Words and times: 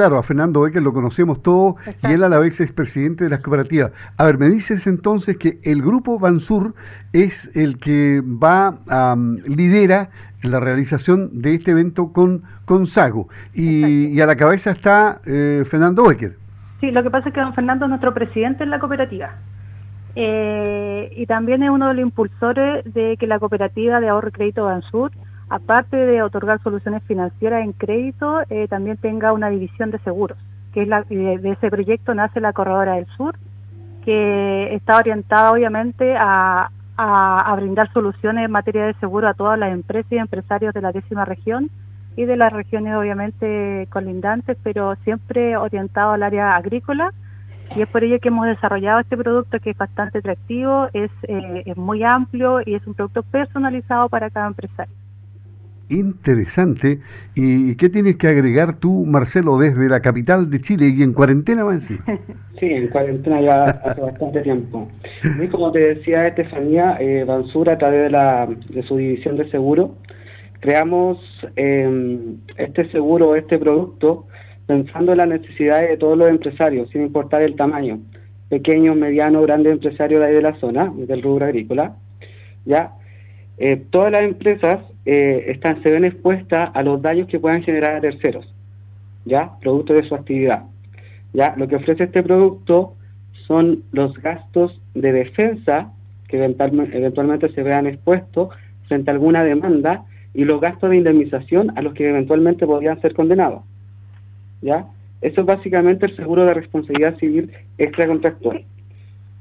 Claro, 0.00 0.16
a 0.16 0.22
Fernando 0.22 0.62
Becker 0.62 0.80
lo 0.80 0.94
conocemos 0.94 1.42
todos 1.42 1.74
y 2.02 2.12
él 2.12 2.24
a 2.24 2.30
la 2.30 2.38
vez 2.38 2.58
es 2.62 2.72
presidente 2.72 3.24
de 3.24 3.28
las 3.28 3.40
cooperativas. 3.40 3.92
A 4.16 4.24
ver, 4.24 4.38
me 4.38 4.48
dices 4.48 4.86
entonces 4.86 5.36
que 5.36 5.58
el 5.62 5.82
grupo 5.82 6.18
Bansur 6.18 6.74
es 7.12 7.54
el 7.54 7.78
que 7.78 8.22
va 8.24 8.78
a 8.88 9.14
lidera 9.44 10.08
la 10.42 10.58
realización 10.58 11.42
de 11.42 11.52
este 11.52 11.72
evento 11.72 12.14
con, 12.14 12.44
con 12.64 12.86
Sago 12.86 13.28
y, 13.52 14.18
a 14.22 14.24
la 14.24 14.36
cabeza 14.36 14.70
está 14.70 15.20
eh, 15.26 15.64
Fernando 15.66 16.08
Becker. 16.08 16.34
Sí, 16.80 16.90
lo 16.92 17.02
que 17.02 17.10
pasa 17.10 17.28
es 17.28 17.34
que 17.34 17.42
don 17.42 17.52
Fernando 17.52 17.84
es 17.84 17.90
nuestro 17.90 18.14
presidente 18.14 18.64
en 18.64 18.70
la 18.70 18.78
cooperativa. 18.78 19.34
Eh, 20.16 21.12
y 21.14 21.26
también 21.26 21.62
es 21.62 21.68
uno 21.68 21.88
de 21.88 21.92
los 21.92 22.02
impulsores 22.04 22.90
de 22.94 23.18
que 23.18 23.26
la 23.26 23.38
cooperativa 23.38 24.00
de 24.00 24.08
ahorro 24.08 24.30
y 24.30 24.32
crédito 24.32 24.64
Bansur 24.64 25.12
aparte 25.50 25.96
de 25.96 26.22
otorgar 26.22 26.62
soluciones 26.62 27.02
financieras 27.02 27.64
en 27.64 27.72
crédito, 27.72 28.40
eh, 28.48 28.68
también 28.68 28.96
tenga 28.96 29.32
una 29.32 29.50
división 29.50 29.90
de 29.90 29.98
seguros, 29.98 30.38
que 30.72 30.82
es 30.82 30.88
la, 30.88 31.02
de, 31.02 31.50
ese 31.50 31.70
proyecto 31.70 32.14
nace 32.14 32.40
la 32.40 32.52
Corredora 32.52 32.94
del 32.94 33.06
Sur, 33.16 33.34
que 34.04 34.72
está 34.74 34.96
orientada 34.96 35.52
obviamente 35.52 36.16
a, 36.18 36.70
brindar 37.56 37.90
soluciones 37.92 38.44
en 38.44 38.50
materia 38.50 38.84
de 38.84 38.94
seguro 38.94 39.26
a 39.26 39.34
todas 39.34 39.58
las 39.58 39.72
empresas 39.72 40.12
y 40.12 40.18
empresarios 40.18 40.74
de 40.74 40.82
la 40.82 40.92
décima 40.92 41.24
región 41.24 41.70
y 42.14 42.26
de 42.26 42.36
las 42.36 42.52
regiones 42.52 42.94
obviamente 42.94 43.88
colindantes, 43.90 44.58
pero 44.62 44.94
siempre 45.04 45.56
orientado 45.56 46.12
al 46.12 46.22
área 46.22 46.54
agrícola. 46.56 47.12
Y 47.74 47.80
es 47.80 47.88
por 47.88 48.04
ello 48.04 48.18
que 48.20 48.28
hemos 48.28 48.46
desarrollado 48.46 49.00
este 49.00 49.16
producto 49.16 49.58
que 49.60 49.70
es 49.70 49.78
bastante 49.78 50.18
atractivo, 50.18 50.88
es, 50.92 51.10
eh, 51.22 51.62
es 51.64 51.76
muy 51.76 52.04
amplio 52.04 52.60
y 52.64 52.74
es 52.74 52.86
un 52.86 52.92
producto 52.94 53.22
personalizado 53.22 54.10
para 54.10 54.28
cada 54.28 54.48
empresario 54.48 54.99
interesante. 55.90 57.00
¿Y 57.34 57.74
qué 57.76 57.88
tienes 57.88 58.16
que 58.16 58.28
agregar 58.28 58.76
tú, 58.76 59.04
Marcelo, 59.06 59.58
desde 59.58 59.88
la 59.88 60.00
capital 60.00 60.50
de 60.50 60.60
Chile 60.60 60.92
y 60.96 61.02
en 61.02 61.12
cuarentena, 61.12 61.64
va 61.64 61.78
Sí, 62.60 62.66
en 62.66 62.88
cuarentena 62.88 63.40
ya 63.40 63.64
hace 63.64 64.00
bastante 64.00 64.42
tiempo. 64.42 64.88
Y 65.42 65.46
como 65.48 65.72
te 65.72 65.94
decía 65.94 66.26
Estefanía, 66.26 66.96
eh, 67.00 67.24
Bansura, 67.24 67.74
a 67.74 67.78
través 67.78 68.04
de, 68.04 68.10
la, 68.10 68.48
de 68.68 68.82
su 68.82 68.96
división 68.96 69.36
de 69.36 69.50
seguro, 69.50 69.96
creamos 70.60 71.18
em, 71.56 72.36
este 72.56 72.90
seguro, 72.90 73.34
este 73.34 73.58
producto, 73.58 74.26
pensando 74.66 75.12
en 75.12 75.18
las 75.18 75.28
necesidades 75.28 75.90
de 75.90 75.96
todos 75.96 76.16
los 76.16 76.28
empresarios, 76.28 76.88
sin 76.90 77.02
importar 77.02 77.42
el 77.42 77.56
tamaño, 77.56 78.00
pequeños, 78.48 78.96
medianos, 78.96 79.46
grandes 79.46 79.72
empresarios 79.72 80.20
de 80.20 80.26
ahí 80.26 80.34
de 80.34 80.42
la 80.42 80.54
zona, 80.60 80.92
del 80.94 81.22
rubro 81.22 81.46
agrícola, 81.46 81.96
¿ya? 82.66 82.92
Eh, 83.58 83.82
todas 83.90 84.12
las 84.12 84.22
empresas 84.22 84.80
eh, 85.12 85.50
están, 85.50 85.82
se 85.82 85.90
ven 85.90 86.04
expuestas 86.04 86.70
a 86.72 86.84
los 86.84 87.02
daños 87.02 87.26
que 87.26 87.40
puedan 87.40 87.64
generar 87.64 87.96
a 87.96 88.00
terceros, 88.00 88.46
¿ya? 89.24 89.58
Producto 89.60 89.92
de 89.92 90.04
su 90.04 90.14
actividad. 90.14 90.62
¿ya? 91.32 91.52
Lo 91.56 91.66
que 91.66 91.74
ofrece 91.74 92.04
este 92.04 92.22
producto 92.22 92.94
son 93.48 93.82
los 93.90 94.16
gastos 94.22 94.80
de 94.94 95.10
defensa 95.10 95.90
que 96.28 96.44
eventualmente 96.44 97.52
se 97.52 97.62
vean 97.64 97.88
expuestos 97.88 98.50
frente 98.86 99.10
a 99.10 99.14
alguna 99.14 99.42
demanda 99.42 100.04
y 100.32 100.44
los 100.44 100.60
gastos 100.60 100.90
de 100.90 100.98
indemnización 100.98 101.76
a 101.76 101.82
los 101.82 101.92
que 101.94 102.08
eventualmente 102.08 102.64
podrían 102.64 103.00
ser 103.00 103.12
condenados. 103.12 103.64
¿Ya? 104.62 104.86
Eso 105.22 105.40
es 105.40 105.46
básicamente 105.48 106.06
el 106.06 106.14
seguro 106.14 106.46
de 106.46 106.54
responsabilidad 106.54 107.18
civil 107.18 107.50
extracontractual. 107.78 108.64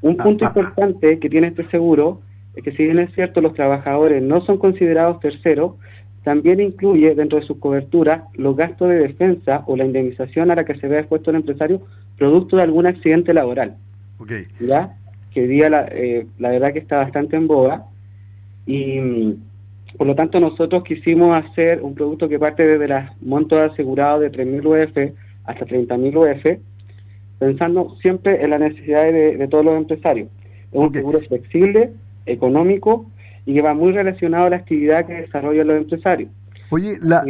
Un 0.01 0.15
ah, 0.19 0.23
punto 0.23 0.45
ah, 0.45 0.51
ah. 0.55 0.59
importante 0.59 1.19
que 1.19 1.29
tiene 1.29 1.49
este 1.49 1.69
seguro 1.69 2.21
que 2.61 2.71
si 2.71 2.85
bien 2.85 2.99
es 2.99 3.13
cierto 3.13 3.41
los 3.41 3.53
trabajadores 3.53 4.21
no 4.21 4.41
son 4.41 4.57
considerados 4.57 5.19
terceros, 5.19 5.73
también 6.23 6.59
incluye 6.59 7.15
dentro 7.15 7.39
de 7.39 7.45
sus 7.45 7.57
coberturas 7.57 8.23
los 8.33 8.55
gastos 8.55 8.89
de 8.89 8.99
defensa 8.99 9.63
o 9.67 9.75
la 9.75 9.85
indemnización 9.85 10.51
a 10.51 10.55
la 10.55 10.65
que 10.65 10.75
se 10.75 10.87
vea 10.87 10.99
expuesto 10.99 11.29
el 11.29 11.37
empresario 11.37 11.81
producto 12.17 12.57
de 12.57 12.63
algún 12.63 12.85
accidente 12.85 13.33
laboral. 13.33 13.75
¿Ya? 14.59 14.97
Que 15.33 15.47
día 15.47 15.69
la, 15.69 15.87
eh, 15.91 16.27
la 16.37 16.49
verdad 16.49 16.73
que 16.73 16.79
está 16.79 16.97
bastante 16.97 17.37
en 17.37 17.47
boga 17.47 17.85
y 18.65 19.37
por 19.97 20.07
lo 20.07 20.15
tanto 20.15 20.39
nosotros 20.39 20.83
quisimos 20.83 21.35
hacer 21.43 21.81
un 21.81 21.95
producto 21.95 22.29
que 22.29 22.37
parte 22.37 22.65
desde 22.65 22.87
los 22.87 23.03
montos 23.21 23.71
asegurados 23.71 24.21
de 24.21 24.31
3.000 24.31 24.65
UF 24.65 25.15
hasta 25.45 25.65
30.000 25.65 26.15
UF, 26.15 26.59
pensando 27.39 27.95
siempre 28.01 28.43
en 28.43 28.51
las 28.51 28.59
necesidades 28.59 29.39
de, 29.39 29.47
todos 29.47 29.65
los 29.65 29.75
empresarios. 29.75 30.29
Es 30.71 30.77
un 30.77 30.93
seguro 30.93 31.19
flexible 31.21 31.91
económico 32.31 33.05
y 33.45 33.53
que 33.53 33.61
va 33.61 33.73
muy 33.73 33.91
relacionado 33.91 34.45
a 34.45 34.49
la 34.51 34.55
actividad 34.57 35.05
que 35.05 35.13
desarrollan 35.13 35.67
los 35.67 35.77
empresarios. 35.77 36.31
Oye, 36.71 36.99
la, 37.01 37.23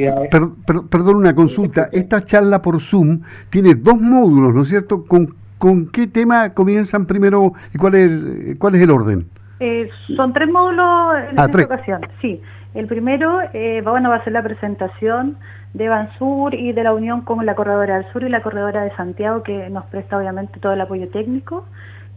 perdón 0.90 1.16
una 1.16 1.34
consulta. 1.34 1.90
Esta 1.94 2.26
charla 2.26 2.62
por 2.62 2.82
Zoom 2.82 3.22
tiene 3.50 3.74
dos 3.76 4.00
módulos, 4.00 4.54
¿no 4.54 4.64
es 4.64 4.68
cierto? 4.68 5.06
¿Con, 5.06 5.36
con 5.58 5.90
qué 5.92 6.08
tema 6.08 6.54
comienzan 6.54 7.06
primero 7.06 7.54
y 7.74 7.78
cuál 7.78 7.96
es, 7.96 8.58
cuál 8.58 8.76
es 8.76 8.82
el 8.82 8.92
orden? 8.92 9.26
Eh, 9.62 9.90
son 10.16 10.34
tres 10.34 10.50
módulos 10.50 11.18
en 11.32 11.40
ah, 11.40 11.46
esta 11.46 11.64
ocasión, 11.64 12.02
sí. 12.22 12.42
El 12.74 12.88
primero 12.88 13.40
eh, 13.54 13.82
bueno, 13.84 14.10
va 14.10 14.18
a 14.18 14.24
ser 14.24 14.34
la 14.34 14.44
presentación 14.44 15.38
de 15.74 15.88
Bansur 15.88 16.54
y 16.54 16.72
de 16.74 16.84
la 16.84 16.94
unión 16.94 17.22
con 17.22 17.46
la 17.46 17.56
Corredora 17.56 17.98
del 17.98 18.12
Sur 18.12 18.24
y 18.24 18.30
la 18.30 18.42
Corredora 18.42 18.84
de 18.84 18.96
Santiago, 18.96 19.44
que 19.44 19.70
nos 19.70 19.86
presta 19.86 20.18
obviamente 20.18 20.60
todo 20.60 20.74
el 20.74 20.82
apoyo 20.82 21.08
técnico. 21.10 21.66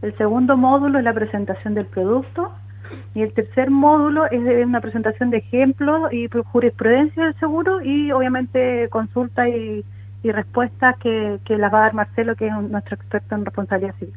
El 0.03 0.17
segundo 0.17 0.57
módulo 0.57 0.99
es 0.99 1.05
la 1.05 1.13
presentación 1.13 1.75
del 1.75 1.87
producto 1.87 2.53
y 3.15 3.23
el 3.23 3.33
tercer 3.33 3.71
módulo 3.71 4.27
es 4.31 4.41
una 4.65 4.81
presentación 4.81 5.31
de 5.31 5.39
ejemplos 5.39 6.13
y 6.13 6.29
jurisprudencia 6.29 7.25
del 7.25 7.35
seguro 7.39 7.83
y 7.83 8.11
obviamente 8.13 8.89
consulta 8.91 9.49
y, 9.49 9.85
respuestas 10.25 10.97
que, 10.99 11.41
las 11.49 11.73
va 11.73 11.79
a 11.79 11.83
dar 11.83 11.95
Marcelo, 11.95 12.37
que 12.37 12.47
es 12.47 12.53
nuestro 12.53 12.95
experto 12.95 13.35
en 13.35 13.45
responsabilidad 13.45 13.95
civil. 13.99 14.15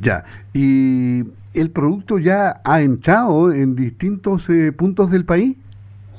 Ya, 0.00 0.24
y 0.54 1.24
el 1.54 1.70
producto 1.72 2.18
ya 2.18 2.60
ha 2.64 2.80
entrado 2.80 3.52
en 3.52 3.74
distintos 3.74 4.48
eh, 4.48 4.70
puntos 4.70 5.10
del 5.10 5.24
país. 5.24 5.56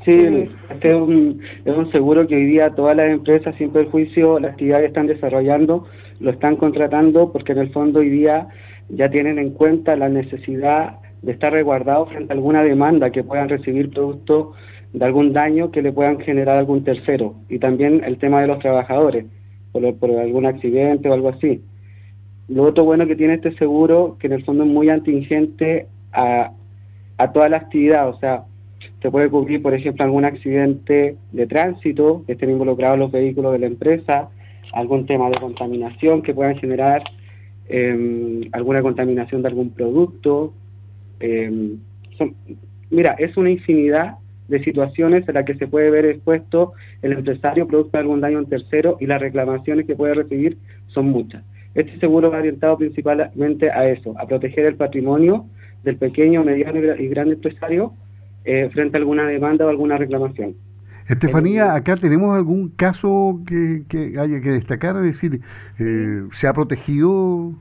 Sí, 0.04 0.50
este 0.70 0.92
es 0.92 0.96
un, 0.96 1.40
es 1.64 1.76
un 1.76 1.90
seguro 1.94 2.28
que 2.28 2.36
hoy 2.36 2.46
día 2.46 2.72
todas 2.72 2.96
las 2.98 3.10
empresas, 3.10 3.56
sin 3.58 3.72
perjuicio, 3.72 4.38
la 4.38 4.50
actividad 4.50 4.80
que 4.80 4.88
están 4.88 5.08
desarrollando, 5.08 5.88
lo 6.20 6.32
están 6.32 6.58
contratando 6.58 7.32
porque 7.32 7.54
en 7.54 7.60
el 7.60 7.72
fondo 7.72 8.00
hoy 8.00 8.10
día 8.10 8.50
ya 8.90 9.10
tienen 9.10 9.40
en 9.40 9.52
cuenta 9.52 9.96
la 9.96 10.10
necesidad 10.10 10.98
de 11.24 11.32
estar 11.32 11.52
resguardado 11.52 12.06
frente 12.06 12.32
a 12.32 12.36
alguna 12.36 12.64
demanda 12.64 13.10
que 13.10 13.24
puedan 13.24 13.50
recibir 13.50 13.90
producto 13.90 14.54
de 14.92 15.06
algún 15.06 15.34
daño 15.34 15.72
que 15.72 15.82
le 15.82 15.92
puedan 15.92 16.20
generar 16.20 16.58
algún 16.58 16.84
tercero. 16.84 17.36
Y 17.50 17.60
también 17.60 18.04
el 18.06 18.18
tema 18.18 18.42
de 18.42 18.48
los 18.48 18.60
trabajadores, 18.60 19.26
por, 19.72 20.12
algún 20.12 20.46
accidente 20.46 21.10
o 21.10 21.14
algo 21.14 21.30
así. 21.30 21.62
Lo 22.48 22.64
otro 22.64 22.84
bueno 22.84 23.08
que 23.08 23.16
tiene 23.16 23.36
este 23.36 23.56
seguro, 23.56 24.18
que 24.20 24.28
en 24.28 24.34
el 24.34 24.44
fondo 24.44 24.64
es 24.66 24.70
muy 24.70 24.90
atingente 24.90 25.88
a, 26.12 26.52
a 27.18 27.32
toda 27.32 27.50
la 27.50 27.58
actividad, 27.58 28.10
o 28.10 28.20
sea, 28.20 28.44
se 29.02 29.10
puede 29.10 29.30
cubrir, 29.30 29.62
por 29.62 29.74
ejemplo, 29.74 30.04
algún 30.04 30.26
accidente 30.26 31.16
de 31.32 31.48
tránsito, 31.48 32.24
que 32.28 32.34
estén 32.34 32.52
involucrados 32.52 33.00
los 33.00 33.12
vehículos 33.12 33.54
de 33.54 33.60
la 33.60 33.68
empresa, 33.68 34.30
algún 34.74 35.06
tema 35.06 35.30
de 35.30 35.40
contaminación 35.40 36.22
que 36.22 36.34
puedan 36.34 36.58
generar 36.58 37.04
em, 37.70 38.42
alguna 38.52 38.82
contaminación 38.82 39.42
de 39.42 39.48
algún 39.48 39.70
producto, 39.72 40.54
eh, 41.24 41.78
mira, 42.90 43.16
es 43.18 43.38
una 43.38 43.50
infinidad 43.50 44.16
de 44.50 44.62
situaciones 44.64 45.28
en 45.28 45.36
las 45.36 45.46
que 45.46 45.56
se 45.56 45.68
puede 45.68 45.90
ver 45.90 46.06
expuesto 46.06 46.74
el 47.02 47.14
empresario 47.14 47.66
producto 47.66 47.98
de 47.98 48.02
algún 48.02 48.20
daño 48.20 48.40
en 48.40 48.46
tercero 48.46 48.98
y 49.00 49.08
las 49.08 49.22
reclamaciones 49.22 49.88
que 49.88 49.96
puede 49.96 50.16
recibir 50.16 50.58
son 50.88 51.08
muchas. 51.08 51.44
Este 51.76 51.98
seguro 52.00 52.30
va 52.30 52.40
orientado 52.40 52.78
principalmente 52.78 53.72
a 53.72 53.88
eso, 53.88 54.14
a 54.20 54.28
proteger 54.28 54.66
el 54.66 54.76
patrimonio 54.76 55.46
del 55.84 55.96
pequeño, 55.96 56.44
mediano 56.44 56.80
y 56.80 57.08
gran 57.08 57.30
empresario 57.30 57.94
eh, 58.44 58.70
frente 58.74 58.98
a 58.98 59.00
alguna 59.00 59.26
demanda 59.26 59.66
o 59.66 59.70
alguna 59.70 59.98
reclamación. 59.98 60.56
Estefanía, 61.08 61.74
acá 61.74 61.96
tenemos 61.96 62.36
algún 62.36 62.70
caso 62.70 63.42
que, 63.48 63.84
haya 64.20 64.42
que 64.42 64.52
destacar, 64.52 64.98
es 64.98 65.04
decir, 65.04 65.42
eh, 65.80 66.24
¿se 66.32 66.48
ha 66.48 66.54
protegido 66.54 67.54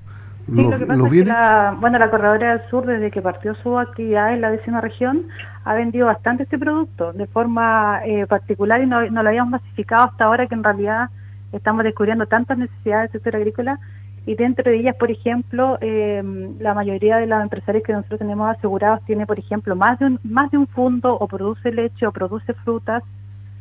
Sí, 0.46 0.62
lo 0.62 0.78
que 0.78 0.86
pasa 0.86 1.04
es 1.04 1.12
que 1.12 1.24
la, 1.24 1.76
bueno, 1.80 1.98
la 1.98 2.10
Corredora 2.10 2.56
del 2.56 2.68
Sur, 2.68 2.84
desde 2.84 3.10
que 3.10 3.22
partió 3.22 3.54
su 3.56 3.78
actividad 3.78 4.34
en 4.34 4.40
la 4.40 4.50
décima 4.50 4.80
región, 4.80 5.28
ha 5.64 5.74
vendido 5.74 6.06
bastante 6.06 6.42
este 6.42 6.58
producto 6.58 7.12
de 7.12 7.26
forma 7.26 8.00
eh, 8.04 8.26
particular 8.26 8.82
y 8.82 8.86
no, 8.86 9.08
no, 9.10 9.22
lo 9.22 9.28
habíamos 9.28 9.52
masificado 9.52 10.04
hasta 10.04 10.24
ahora 10.24 10.46
que 10.46 10.54
en 10.54 10.64
realidad 10.64 11.10
estamos 11.52 11.84
descubriendo 11.84 12.26
tantas 12.26 12.58
necesidades 12.58 13.12
del 13.12 13.22
sector 13.22 13.36
agrícola 13.36 13.78
y 14.24 14.34
dentro 14.36 14.70
de 14.70 14.78
ellas, 14.78 14.96
por 14.96 15.10
ejemplo, 15.10 15.78
eh, 15.80 16.22
la 16.60 16.74
mayoría 16.74 17.16
de 17.16 17.26
los 17.26 17.42
empresarios 17.42 17.82
que 17.84 17.92
nosotros 17.92 18.20
tenemos 18.20 18.56
asegurados 18.56 19.04
tiene, 19.04 19.26
por 19.26 19.38
ejemplo, 19.38 19.74
más 19.74 19.98
de 19.98 20.06
un, 20.06 20.20
más 20.22 20.50
de 20.50 20.58
un 20.58 20.68
fondo 20.68 21.14
o 21.14 21.26
produce 21.26 21.72
leche 21.72 22.06
o 22.06 22.12
produce 22.12 22.54
frutas, 22.54 23.02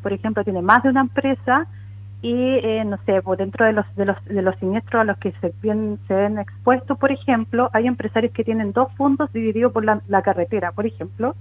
por 0.02 0.12
ejemplo, 0.12 0.44
tiene 0.44 0.62
más 0.62 0.82
de 0.82 0.90
una 0.90 1.00
empresa 1.00 1.66
y 2.22 2.32
eh, 2.32 2.84
no 2.84 2.98
sé, 3.04 3.20
por 3.20 3.36
dentro 3.36 3.66
de 3.66 3.72
los, 3.72 3.84
de 3.96 4.06
los, 4.06 4.24
de 4.24 4.42
los 4.42 4.56
siniestros 4.60 5.00
a 5.00 5.04
los 5.04 5.18
que 5.18 5.32
se 5.40 5.52
ven, 5.60 5.98
se 6.06 6.14
ven 6.14 6.38
expuestos, 6.38 6.96
por 6.96 7.10
ejemplo, 7.10 7.68
hay 7.72 7.88
empresarios 7.88 8.32
que 8.32 8.44
tienen 8.44 8.72
dos 8.72 8.92
fondos 8.96 9.32
divididos 9.32 9.72
por 9.72 9.84
la, 9.84 10.22
carretera, 10.22 10.70
por 10.70 10.86
ejemplo, 10.86 11.34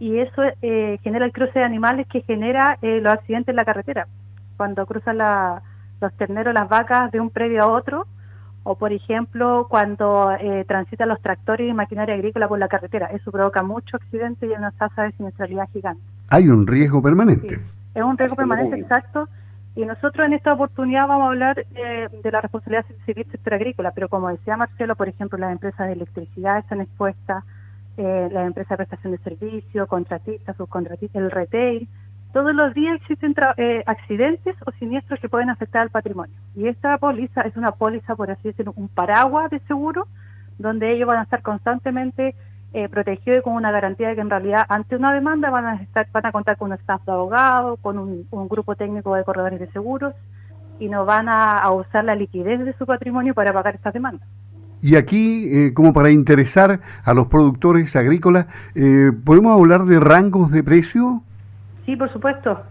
y 0.00 0.18
eso 0.18 0.42
eh, 0.60 0.98
genera 1.04 1.24
el 1.24 1.32
cruce 1.32 1.60
de 1.60 1.64
animales 1.64 2.08
que 2.08 2.22
genera 2.22 2.78
eh, 2.82 3.00
los 3.00 3.12
accidentes 3.12 3.52
en 3.52 3.56
la 3.56 3.64
carretera. 3.64 4.08
Cuando 4.56 4.84
cruzan 4.86 5.18
la, 5.18 5.62
los 6.00 6.12
terneros, 6.14 6.52
las 6.52 6.68
vacas 6.68 7.12
de 7.12 7.20
un 7.20 7.30
predio 7.30 7.62
a 7.62 7.68
otro, 7.68 8.06
o 8.64 8.74
por 8.74 8.92
ejemplo 8.92 9.66
cuando 9.70 10.32
eh, 10.32 10.64
transitan 10.66 11.08
los 11.08 11.22
tractores 11.22 11.70
y 11.70 11.72
maquinaria 11.72 12.16
agrícola 12.16 12.48
por 12.48 12.58
la 12.58 12.66
carretera. 12.66 13.06
Eso 13.06 13.30
provoca 13.30 13.62
mucho 13.62 13.96
accidente 13.96 14.46
y 14.46 14.50
una 14.50 14.72
tasa 14.72 15.04
de 15.04 15.12
siniestralidad 15.12 15.68
gigante. 15.72 16.02
Hay 16.28 16.48
un 16.48 16.66
riesgo 16.66 17.00
permanente. 17.00 17.60
es 17.94 18.02
un 18.02 18.18
riesgo 18.18 18.34
permanente, 18.34 18.80
exacto. 18.80 19.28
Y 19.78 19.86
nosotros 19.86 20.26
en 20.26 20.32
esta 20.32 20.54
oportunidad 20.54 21.06
vamos 21.06 21.26
a 21.26 21.28
hablar 21.28 21.64
eh, 21.76 22.08
de 22.10 22.32
la 22.32 22.40
responsabilidad 22.40 22.84
civil 23.06 23.24
sector 23.30 23.54
agrícola, 23.54 23.92
pero 23.92 24.08
como 24.08 24.28
decía 24.28 24.56
Marcelo, 24.56 24.96
por 24.96 25.08
ejemplo, 25.08 25.38
las 25.38 25.52
empresas 25.52 25.86
de 25.86 25.92
electricidad 25.92 26.58
están 26.58 26.80
expuestas, 26.80 27.44
eh, 27.96 28.28
las 28.32 28.48
empresas 28.48 28.70
de 28.70 28.76
prestación 28.78 29.12
de 29.12 29.18
servicios, 29.18 29.86
contratistas, 29.86 30.56
subcontratistas, 30.56 31.22
el 31.22 31.30
retail, 31.30 31.88
todos 32.32 32.52
los 32.56 32.74
días 32.74 32.96
existen 32.96 33.36
eh, 33.56 33.84
accidentes 33.86 34.56
o 34.66 34.72
siniestros 34.72 35.20
que 35.20 35.28
pueden 35.28 35.48
afectar 35.48 35.82
al 35.82 35.90
patrimonio. 35.90 36.34
Y 36.56 36.66
esta 36.66 36.98
póliza 36.98 37.42
es 37.42 37.56
una 37.56 37.70
póliza, 37.70 38.16
por 38.16 38.32
así 38.32 38.48
decirlo, 38.48 38.72
un 38.74 38.88
paraguas 38.88 39.48
de 39.48 39.60
seguro, 39.60 40.08
donde 40.58 40.92
ellos 40.92 41.06
van 41.06 41.20
a 41.20 41.22
estar 41.22 41.40
constantemente 41.42 42.34
eh, 42.72 42.88
protegidos 42.88 43.40
y 43.40 43.42
con 43.42 43.54
una 43.54 43.70
garantía 43.70 44.08
de 44.08 44.14
que 44.14 44.20
en 44.20 44.30
realidad 44.30 44.66
ante 44.68 44.96
una 44.96 45.12
demanda 45.12 45.50
van 45.50 45.66
a 45.66 45.74
estar 45.76 46.06
van 46.12 46.26
a 46.26 46.32
contar 46.32 46.56
con 46.56 46.70
un 46.70 46.78
staff 46.78 47.04
de 47.04 47.12
abogados, 47.12 47.78
con 47.80 47.98
un, 47.98 48.26
grupo 48.48 48.76
técnico 48.76 49.14
de 49.14 49.24
corredores 49.24 49.60
de 49.60 49.70
seguros 49.72 50.14
y 50.78 50.88
no 50.88 51.04
van 51.04 51.28
a, 51.28 51.70
usar 51.70 52.04
la 52.04 52.14
liquidez 52.14 52.64
de 52.64 52.72
su 52.74 52.86
patrimonio 52.86 53.34
para 53.34 53.52
pagar 53.52 53.74
estas 53.74 53.94
demandas. 53.94 54.28
Y 54.80 54.94
aquí, 54.94 55.48
eh, 55.50 55.74
como 55.74 55.92
para 55.92 56.10
interesar 56.10 56.80
a 57.02 57.14
los 57.14 57.26
productores 57.26 57.96
agrícolas, 57.96 58.46
¿podemos 59.24 59.58
hablar 59.58 59.84
de 59.86 59.98
rangos 59.98 60.52
de 60.52 60.62
precio? 60.62 61.22
Sí, 61.84 61.96
por 61.96 62.12
supuesto. 62.12 62.62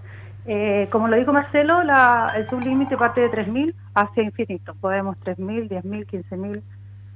Eh, 0.49 0.87
como 0.91 1.09
lo 1.09 1.17
dijo 1.17 1.33
Marcelo, 1.33 1.83
la, 1.83 2.31
el 2.37 2.49
sublímite 2.49 2.95
parte 2.95 3.19
de 3.19 3.29
3.000 3.29 3.73
hacia 3.95 4.23
infinito. 4.23 4.75
Podemos 4.79 5.17
3.000, 5.19 5.67
10.000, 5.67 6.05
15.000. 6.05 6.61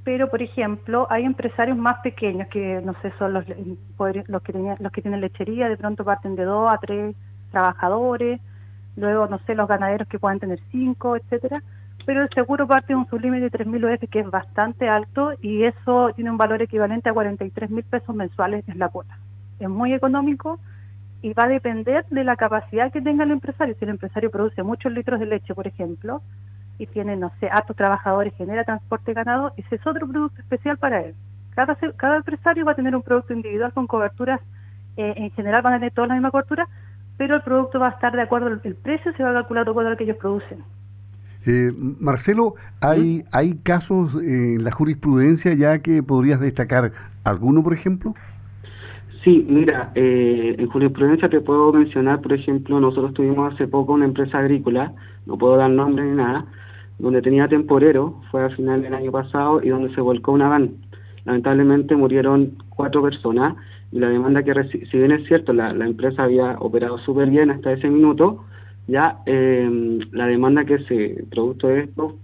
Pero, 0.03 0.29
por 0.29 0.41
ejemplo, 0.41 1.05
hay 1.09 1.25
empresarios 1.25 1.77
más 1.77 1.99
pequeños 2.01 2.47
que, 2.47 2.81
no 2.81 2.95
sé, 3.01 3.13
son 3.19 3.33
los, 3.33 3.45
los, 3.47 4.41
que, 4.41 4.53
tenían, 4.53 4.77
los 4.79 4.91
que 4.91 5.01
tienen 5.01 5.21
lechería, 5.21 5.69
de 5.69 5.77
pronto 5.77 6.03
parten 6.03 6.35
de 6.35 6.43
2 6.43 6.71
a 6.71 6.77
3 6.79 7.15
trabajadores. 7.51 8.41
Luego, 8.95 9.27
no 9.27 9.39
sé, 9.45 9.53
los 9.53 9.67
ganaderos 9.67 10.07
que 10.07 10.19
pueden 10.19 10.39
tener 10.39 10.59
5, 10.71 11.17
etcétera. 11.17 11.61
Pero 12.05 12.23
el 12.23 12.29
seguro 12.29 12.67
parte 12.67 12.93
de 12.93 12.95
un 12.95 13.07
sublímite 13.07 13.49
de 13.49 13.51
3.000 13.51 13.93
UF 13.93 14.09
que 14.09 14.19
es 14.21 14.29
bastante 14.29 14.89
alto 14.89 15.33
y 15.39 15.63
eso 15.63 16.11
tiene 16.15 16.31
un 16.31 16.37
valor 16.37 16.61
equivalente 16.61 17.09
a 17.09 17.13
43.000 17.13 17.83
pesos 17.83 18.15
mensuales, 18.15 18.67
es 18.67 18.75
la 18.75 18.89
cuota. 18.89 19.17
Es 19.59 19.69
muy 19.69 19.93
económico 19.93 20.59
y 21.21 21.33
va 21.33 21.43
a 21.43 21.47
depender 21.47 22.05
de 22.09 22.23
la 22.23 22.35
capacidad 22.35 22.91
que 22.91 23.01
tenga 23.01 23.23
el 23.23 23.31
empresario. 23.31 23.75
Si 23.77 23.85
el 23.85 23.91
empresario 23.91 24.31
produce 24.31 24.63
muchos 24.63 24.91
litros 24.91 25.19
de 25.19 25.27
leche, 25.27 25.53
por 25.53 25.67
ejemplo, 25.67 26.23
y 26.81 26.87
tiene, 26.87 27.15
no 27.15 27.31
sé, 27.39 27.47
altos 27.47 27.75
trabajadores, 27.75 28.33
genera 28.35 28.63
transporte 28.63 29.13
ganado, 29.13 29.53
ese 29.55 29.75
es 29.75 29.85
otro 29.85 30.07
producto 30.07 30.41
especial 30.41 30.77
para 30.77 31.01
él. 31.01 31.13
Cada, 31.53 31.77
cada 31.95 32.17
empresario 32.17 32.65
va 32.65 32.71
a 32.71 32.75
tener 32.75 32.95
un 32.95 33.03
producto 33.03 33.33
individual 33.33 33.71
con 33.71 33.85
coberturas, 33.85 34.41
eh, 34.97 35.13
en 35.15 35.31
general 35.31 35.61
van 35.61 35.73
a 35.73 35.77
tener 35.77 35.93
todas 35.93 36.07
la 36.07 36.15
misma 36.15 36.31
cobertura, 36.31 36.67
pero 37.17 37.35
el 37.35 37.41
producto 37.43 37.79
va 37.79 37.89
a 37.89 37.91
estar 37.91 38.13
de 38.13 38.21
acuerdo, 38.23 38.47
el 38.63 38.75
precio 38.75 39.13
se 39.13 39.23
va 39.23 39.29
a 39.29 39.33
calcular 39.33 39.65
de 39.65 39.71
acuerdo 39.71 39.89
a 39.89 39.91
lo 39.91 39.97
que 39.97 40.05
ellos 40.05 40.17
producen. 40.17 40.63
Eh, 41.45 41.71
Marcelo, 41.99 42.55
¿hay, 42.81 43.23
¿hay 43.31 43.55
casos 43.57 44.15
en 44.15 44.63
la 44.63 44.71
jurisprudencia 44.71 45.53
ya 45.53 45.79
que 45.79 46.01
podrías 46.01 46.39
destacar 46.39 46.93
alguno, 47.23 47.63
por 47.63 47.73
ejemplo? 47.73 48.15
Sí, 49.23 49.45
mira, 49.47 49.91
eh, 49.93 50.55
en 50.57 50.67
jurisprudencia 50.67 51.29
te 51.29 51.41
puedo 51.41 51.71
mencionar, 51.71 52.21
por 52.21 52.33
ejemplo, 52.33 52.79
nosotros 52.79 53.13
tuvimos 53.13 53.53
hace 53.53 53.67
poco 53.67 53.93
una 53.93 54.05
empresa 54.05 54.39
agrícola, 54.39 54.93
no 55.27 55.37
puedo 55.37 55.57
dar 55.57 55.69
nombre 55.69 56.03
ni 56.03 56.15
nada, 56.15 56.45
donde 56.99 57.21
tenía 57.21 57.47
temporero, 57.47 58.21
fue 58.31 58.43
al 58.43 58.55
final 58.55 58.81
del 58.81 58.93
año 58.93 59.11
pasado, 59.11 59.61
y 59.63 59.69
donde 59.69 59.93
se 59.93 60.01
volcó 60.01 60.31
una 60.31 60.49
van. 60.49 60.71
Lamentablemente 61.25 61.95
murieron 61.95 62.57
cuatro 62.69 63.01
personas, 63.01 63.55
y 63.91 63.99
la 63.99 64.09
demanda 64.09 64.43
que 64.43 64.53
si 64.63 64.97
bien 64.97 65.11
es 65.11 65.27
cierto, 65.27 65.53
la, 65.53 65.71
empresa 65.71 66.23
había 66.23 66.57
operado 66.59 66.97
súper 66.99 67.29
bien 67.29 67.51
hasta 67.51 67.73
ese 67.73 67.89
minuto, 67.89 68.45
ya 68.87 69.19
eh, 69.25 69.99
la 70.11 70.27
demanda 70.27 70.65
que 70.65 70.79
se, 70.85 71.23
producto 71.29 71.67
de 71.67 71.81
esto, 71.81 72.15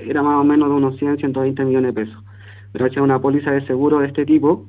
era 0.00 0.22
más 0.22 0.40
o 0.40 0.44
menos 0.44 0.68
de 0.68 0.74
unos 0.74 0.96
100, 0.98 1.18
120 1.18 1.64
millones 1.64 1.94
de 1.94 2.04
pesos. 2.04 2.24
Gracias 2.74 2.98
a 2.98 3.04
una 3.04 3.20
póliza 3.20 3.52
de 3.52 3.66
seguro 3.66 4.00
de 4.00 4.08
este 4.08 4.26
tipo, 4.26 4.66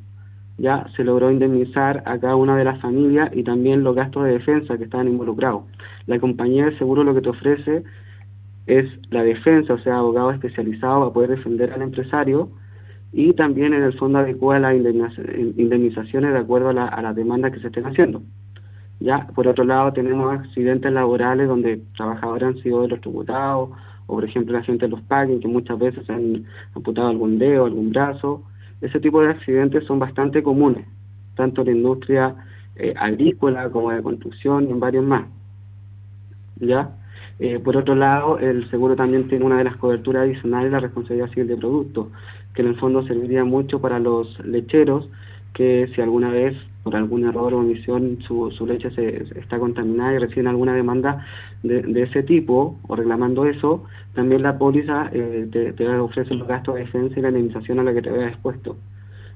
ya 0.58 0.88
se 0.96 1.04
logró 1.04 1.32
indemnizar 1.32 2.04
a 2.06 2.18
cada 2.20 2.36
una 2.36 2.56
de 2.56 2.64
las 2.64 2.80
familias 2.82 3.30
y 3.34 3.44
también 3.44 3.84
los 3.84 3.96
gastos 3.96 4.24
de 4.26 4.32
defensa 4.32 4.78
que 4.78 4.86
estaban 4.86 5.08
involucrados. 5.08 5.64
La 6.08 6.20
compañía 6.20 6.66
de 6.66 6.78
seguro 6.78 7.04
lo 7.04 7.14
que 7.14 7.22
te 7.22 7.30
ofrece 7.30 7.84
es 8.68 8.86
la 9.10 9.24
defensa, 9.24 9.74
o 9.74 9.80
sea, 9.80 9.98
abogado 9.98 10.32
especializado 10.32 11.00
para 11.00 11.14
poder 11.14 11.30
defender 11.32 11.72
al 11.74 11.82
empresario 11.82 12.50
y 13.14 13.34
también 13.34 13.74
en 13.74 13.84
el 13.84 13.98
fondo 13.98 14.20
adecua 14.20 14.60
las 14.60 14.76
indemnizaciones 14.76 16.34
de 16.34 16.40
acuerdo 16.40 16.70
a 16.70 16.74
la, 16.74 16.88
a 16.88 17.14
demanda 17.14 17.50
que 17.50 17.60
se 17.60 17.68
estén 17.68 17.86
haciendo. 17.86 18.22
Ya, 19.00 19.28
por 19.28 19.48
otro 19.48 19.64
lado, 19.64 19.94
tenemos 19.94 20.34
accidentes 20.34 20.92
laborales 20.92 21.48
donde 21.48 21.82
trabajadores 21.96 22.50
han 22.50 22.64
sido 22.64 22.84
electrocutados, 22.84 23.70
o 24.08 24.16
por 24.16 24.26
ejemplo 24.26 24.54
la 24.54 24.64
gente 24.64 24.88
los 24.88 25.02
paguen, 25.02 25.40
que 25.40 25.48
muchas 25.48 25.80
veces 25.80 26.10
han 26.10 26.46
amputado 26.76 27.08
algún 27.08 27.40
dedo, 27.40 27.66
algún 27.66 27.92
brazo, 27.92 28.44
ese 28.82 29.00
tipo 29.00 29.22
de 29.22 29.30
accidentes 29.30 29.86
son 29.86 30.00
bastante 30.00 30.44
comunes, 30.44 30.86
tanto 31.36 31.62
en 31.62 31.68
la 31.68 31.74
industria 31.74 32.36
eh, 32.76 32.94
agrícola 32.98 33.70
como 33.70 33.92
de 33.92 34.04
construcción 34.04 34.68
y 34.68 34.72
en 34.72 34.80
varios 34.80 35.06
más. 35.06 35.26
¿Ya? 36.60 36.97
Eh, 37.40 37.60
por 37.60 37.78
otro 37.78 37.96
lado, 37.96 38.40
el 38.40 38.70
seguro 38.70 38.96
también 38.96 39.28
tiene 39.28 39.46
una 39.46 39.58
de 39.58 39.64
las 39.64 39.78
coberturas 39.78 40.24
adicionales, 40.24 40.72
la 40.72 40.80
responsabilidad 40.80 41.30
civil 41.30 41.48
de 41.48 41.58
producto, 41.58 42.12
que 42.54 42.64
en 42.64 42.70
el 42.70 42.76
fondo 42.78 43.06
serviría 43.06 43.44
mucho 43.44 43.80
para 43.80 44.00
los 44.00 44.40
lecheros 44.46 45.08
que 45.54 45.90
si 45.96 46.02
alguna 46.02 46.30
vez 46.30 46.56
por 46.84 46.96
algún 46.96 47.28
error 47.28 47.54
o 47.54 47.60
omisión 47.60 48.20
su, 48.26 48.52
su 48.52 48.66
leche 48.66 48.92
se, 48.92 49.24
está 49.40 49.60
contaminada 49.60 50.14
y 50.14 50.20
reciben 50.20 50.48
alguna 50.48 50.74
demanda 50.74 51.26
de, 51.64 52.04
ese 52.04 52.24
tipo 52.24 52.80
o 52.88 52.96
reclamando 52.96 53.46
eso, 53.46 53.84
también 54.14 54.44
la 54.44 54.58
póliza 54.58 55.10
eh, 55.12 55.48
te, 55.52 55.90
ofrece 55.90 56.34
los 56.36 56.48
gastos 56.48 56.76
de 56.76 56.82
defensa 56.82 57.20
y 57.20 57.22
la 57.22 57.30
indemnización 57.30 57.80
a 57.80 57.84
la 57.84 57.94
que 57.94 58.04
te 58.04 58.12
veas 58.12 58.32
expuesto. 58.32 58.78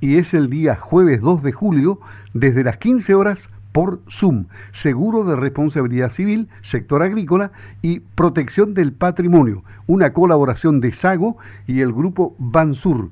y 0.00 0.16
es 0.16 0.34
el 0.34 0.50
día 0.50 0.74
jueves 0.74 1.20
2 1.20 1.44
de 1.44 1.52
julio 1.52 2.00
desde 2.34 2.64
las 2.64 2.78
15 2.78 3.14
horas 3.14 3.48
por 3.70 4.00
Zoom, 4.10 4.46
Seguro 4.72 5.22
de 5.22 5.36
Responsabilidad 5.36 6.10
Civil, 6.10 6.48
Sector 6.62 7.04
Agrícola 7.04 7.52
y 7.82 8.00
Protección 8.00 8.74
del 8.74 8.92
Patrimonio, 8.92 9.62
una 9.86 10.12
colaboración 10.12 10.80
de 10.80 10.90
Sago 10.90 11.36
y 11.68 11.82
el 11.82 11.92
grupo 11.92 12.34
Bansur. 12.36 13.10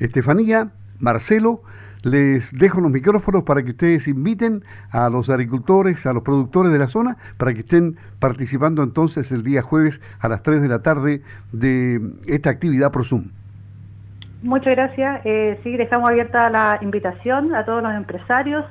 Estefanía, 0.00 0.72
Marcelo, 0.98 1.62
les 2.02 2.52
dejo 2.52 2.80
los 2.80 2.90
micrófonos 2.90 3.44
para 3.44 3.62
que 3.62 3.70
ustedes 3.70 4.08
inviten 4.08 4.62
a 4.90 5.08
los 5.10 5.30
agricultores, 5.30 6.06
a 6.06 6.12
los 6.12 6.22
productores 6.22 6.72
de 6.72 6.78
la 6.78 6.88
zona, 6.88 7.16
para 7.36 7.52
que 7.52 7.60
estén 7.60 7.96
participando 8.18 8.82
entonces 8.82 9.30
el 9.32 9.42
día 9.42 9.62
jueves 9.62 10.00
a 10.20 10.28
las 10.28 10.42
3 10.42 10.62
de 10.62 10.68
la 10.68 10.82
tarde 10.82 11.22
de 11.52 12.00
esta 12.26 12.50
actividad 12.50 12.92
por 12.92 13.04
Zoom. 13.04 13.24
Muchas 14.42 14.74
gracias. 14.74 15.20
Eh, 15.24 15.60
sí, 15.62 15.76
dejamos 15.76 16.08
abierta 16.08 16.48
la 16.48 16.78
invitación 16.80 17.54
a 17.54 17.64
todos 17.64 17.82
los 17.82 17.92
empresarios 17.94 18.64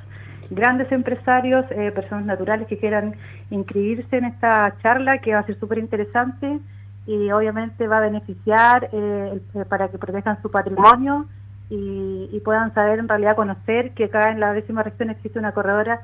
grandes 0.50 0.90
empresarios, 0.90 1.64
eh, 1.70 1.92
personas 1.92 2.26
naturales 2.26 2.66
que 2.66 2.76
quieran 2.76 3.14
inscribirse 3.50 4.16
en 4.16 4.24
esta 4.24 4.74
charla 4.82 5.18
que 5.18 5.32
va 5.32 5.40
a 5.40 5.46
ser 5.46 5.58
súper 5.58 5.78
interesante 5.78 6.58
y 7.06 7.30
obviamente 7.30 7.86
va 7.86 7.98
a 7.98 8.00
beneficiar 8.00 8.90
eh, 8.92 9.40
eh, 9.54 9.64
para 9.68 9.88
que 9.88 9.98
protejan 9.98 10.42
su 10.42 10.50
patrimonio 10.50 11.26
y, 11.70 12.40
puedan 12.44 12.74
saber 12.74 12.98
en 12.98 13.08
realidad 13.08 13.36
conocer 13.36 13.92
que 13.92 14.04
acá 14.04 14.32
en 14.32 14.40
la 14.40 14.52
décima 14.52 14.82
región 14.82 15.10
existe 15.10 15.38
una 15.38 15.52
corredora 15.52 16.00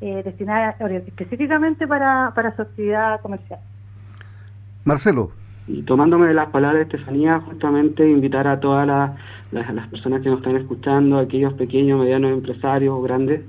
destinada 0.00 0.76
específicamente 0.80 1.86
para, 1.86 2.32
para 2.34 2.56
su 2.56 2.62
actividad 2.62 3.20
comercial. 3.20 3.60
Marcelo. 4.84 5.30
Y 5.66 5.82
tomándome 5.82 6.26
de 6.26 6.34
las 6.34 6.48
palabras 6.48 6.78
de 6.78 6.96
Estefanía, 6.96 7.40
justamente 7.40 8.08
invitar 8.08 8.48
a 8.48 8.60
todas 8.60 8.86
las, 8.86 9.10
las, 9.52 9.72
las 9.74 9.88
personas 9.88 10.22
que 10.22 10.30
nos 10.30 10.38
están 10.38 10.56
escuchando, 10.56 11.18
aquellos 11.18 11.52
pequeños, 11.54 12.00
medianos 12.00 12.32
empresarios 12.32 12.94
o 12.94 13.02
grandes, 13.02 13.42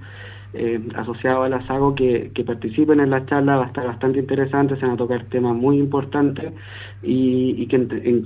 eh, 0.53 0.81
asociados 0.95 1.45
a 1.45 1.49
la 1.49 1.65
SAGO 1.65 1.95
que, 1.95 2.29
participen 2.45 2.99
en 2.99 3.09
la 3.09 3.25
charla, 3.25 3.55
va 3.55 3.63
a 3.63 3.67
estar 3.67 3.87
bastante 3.87 4.19
interesante, 4.19 4.75
se 4.75 4.81
van 4.81 4.95
a 4.95 4.97
tocar 4.97 5.23
temas 5.25 5.55
muy 5.55 5.79
importantes 5.79 6.51
y, 7.01 7.65
que 7.67 8.25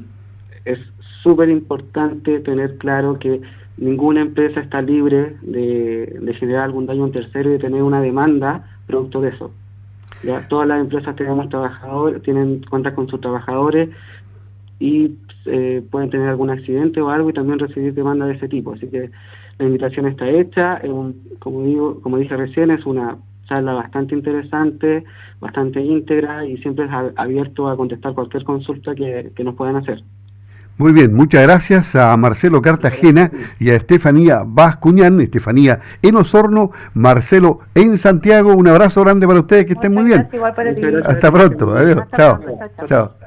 es 0.65 0.79
súper 1.25 1.49
importante 1.49 2.39
tener 2.41 2.77
claro 2.77 3.17
que 3.17 3.41
ninguna 3.77 4.21
empresa 4.21 4.59
está 4.59 4.79
libre 4.83 5.35
de, 5.41 6.35
generar 6.39 6.65
algún 6.65 6.85
daño 6.85 7.01
a 7.01 7.05
un 7.07 7.11
tercero 7.11 7.49
y 7.49 7.53
de 7.53 7.59
tener 7.59 7.81
una 7.81 7.99
demanda 7.99 8.63
producto 8.85 9.21
de 9.21 9.29
eso. 9.29 9.51
Ya 10.23 10.47
todas 10.47 10.67
las 10.67 10.79
empresas 10.79 11.15
tenemos 11.15 11.49
trabajadores, 11.49 12.21
tienen 12.21 12.63
cuentas 12.69 12.93
con 12.93 13.07
sus 13.09 13.19
trabajadores 13.21 13.89
y 14.79 15.15
eh, 15.47 15.81
pueden 15.89 16.11
tener 16.11 16.29
algún 16.29 16.51
accidente 16.51 17.01
o 17.01 17.09
algo 17.09 17.31
y 17.31 17.33
también 17.33 17.57
recibir 17.57 17.95
demanda 17.95 18.27
de 18.27 18.35
ese 18.35 18.47
tipo. 18.47 18.73
Así 18.73 18.87
que 18.87 19.09
la 19.57 19.65
invitación 19.65 20.05
está 20.05 20.29
hecha, 20.29 20.79
como 21.39 21.63
digo, 21.63 22.01
como 22.01 22.19
dije 22.19 22.37
recién, 22.37 22.69
es 22.69 22.85
una 22.85 23.17
charla 23.47 23.73
bastante 23.73 24.13
interesante, 24.13 25.03
bastante 25.39 25.81
íntegra 25.81 26.45
y 26.45 26.57
siempre 26.57 26.85
es 26.85 26.91
abierto 27.15 27.67
a 27.67 27.75
contestar 27.75 28.13
cualquier 28.13 28.43
consulta 28.43 28.93
que 28.93 29.43
nos 29.43 29.55
puedan 29.55 29.77
hacer. 29.77 30.03
Muy 30.77 30.91
bien, 30.91 31.13
muchas 31.13 31.41
gracias 31.43 31.95
a 31.95 32.15
Marcelo 32.17 32.61
Cartagena 32.61 33.31
y 33.59 33.69
a 33.69 33.75
Estefanía 33.75 34.43
Vascuñán, 34.45 35.21
Estefanía 35.21 35.79
en 36.01 36.15
Osorno, 36.15 36.71
Marcelo 36.93 37.61
en 37.73 37.97
Santiago. 37.97 38.53
Un 38.53 38.67
abrazo 38.67 39.01
grande 39.01 39.25
para 39.25 39.39
ustedes, 39.39 39.65
que 39.65 39.73
estén 39.73 39.93
muy 39.93 40.03
bien. 40.03 40.27
Hasta 41.05 41.31
pronto, 41.31 41.73
adiós. 41.73 42.03
chao. 42.13 42.39
chao. 42.85 43.24